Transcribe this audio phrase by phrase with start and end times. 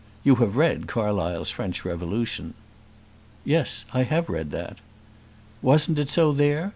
[0.23, 2.55] You have read Carlyle's French Revolution."
[3.45, 4.79] "Yes, I have read that."
[5.61, 6.69] "Wasn't it so there?